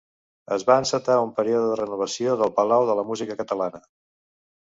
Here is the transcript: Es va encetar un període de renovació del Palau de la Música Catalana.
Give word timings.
Es 0.53 0.63
va 0.69 0.75
encetar 0.83 1.17
un 1.25 1.33
període 1.39 1.67
de 1.71 1.75
renovació 1.81 2.37
del 2.41 2.53
Palau 2.57 2.87
de 2.91 2.95
la 3.01 3.05
Música 3.13 3.39
Catalana. 3.43 3.85